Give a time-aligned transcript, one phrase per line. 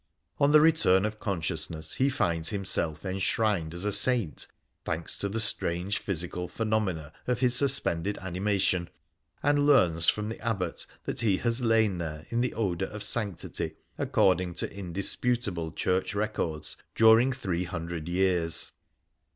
[0.39, 4.47] On the return of consciousness he finds himself enshrined as a saint,
[4.83, 8.89] thanks to the strange physical phenomena of his suspended animation,
[9.43, 13.75] and learns from the Abbot that he has lain there in the odour of sanctity,
[13.99, 18.71] according to indisputable church records, during 800 years.